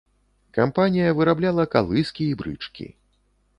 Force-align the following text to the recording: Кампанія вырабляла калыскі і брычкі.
Кампанія 0.57 1.11
вырабляла 1.19 1.67
калыскі 1.75 2.23
і 2.31 2.37
брычкі. 2.43 2.91